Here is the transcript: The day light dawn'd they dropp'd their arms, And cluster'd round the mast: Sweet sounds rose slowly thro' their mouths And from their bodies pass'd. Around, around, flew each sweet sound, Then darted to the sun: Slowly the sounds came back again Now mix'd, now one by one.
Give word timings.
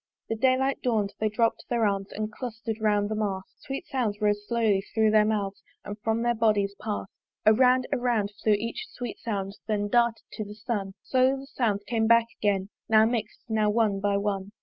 The 0.29 0.35
day 0.35 0.57
light 0.57 0.81
dawn'd 0.81 1.13
they 1.19 1.29
dropp'd 1.29 1.65
their 1.69 1.85
arms, 1.85 2.07
And 2.11 2.31
cluster'd 2.31 2.81
round 2.81 3.07
the 3.07 3.13
mast: 3.13 3.61
Sweet 3.61 3.85
sounds 3.85 4.19
rose 4.19 4.47
slowly 4.47 4.81
thro' 4.95 5.11
their 5.11 5.25
mouths 5.25 5.61
And 5.85 5.95
from 5.99 6.23
their 6.23 6.33
bodies 6.33 6.73
pass'd. 6.81 7.11
Around, 7.45 7.85
around, 7.93 8.31
flew 8.41 8.53
each 8.53 8.87
sweet 8.89 9.19
sound, 9.19 9.59
Then 9.67 9.89
darted 9.89 10.25
to 10.31 10.43
the 10.43 10.55
sun: 10.55 10.95
Slowly 11.03 11.41
the 11.41 11.45
sounds 11.45 11.83
came 11.87 12.07
back 12.07 12.25
again 12.41 12.69
Now 12.89 13.05
mix'd, 13.05 13.41
now 13.47 13.69
one 13.69 13.99
by 13.99 14.17
one. 14.17 14.53